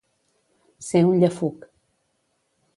Ser 0.87 1.03
un 1.09 1.21
llefuc. 1.25 1.71